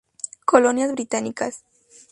Colonias 0.45 0.91
británicas 0.95 1.61